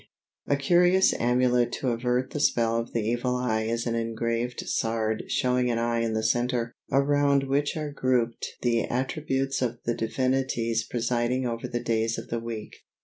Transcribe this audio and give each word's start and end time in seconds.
A 0.47 0.55
curious 0.55 1.13
amulet 1.13 1.71
to 1.73 1.89
avert 1.89 2.31
the 2.31 2.39
spell 2.39 2.77
of 2.77 2.91
the 2.91 3.03
Evil 3.03 3.35
Eye 3.35 3.65
is 3.65 3.85
an 3.85 3.93
engraved 3.93 4.61
sard 4.65 5.25
showing 5.27 5.69
an 5.69 5.77
eye 5.77 5.99
in 5.99 6.13
the 6.15 6.23
centre, 6.23 6.73
around 6.91 7.43
which 7.43 7.77
are 7.77 7.91
grouped 7.91 8.47
the 8.63 8.81
attributes 8.85 9.61
of 9.61 9.77
the 9.85 9.93
divinities 9.93 10.87
presiding 10.87 11.45
over 11.45 11.67
the 11.67 11.83
days 11.83 12.17
of 12.17 12.29
the 12.29 12.39
week. 12.39 12.77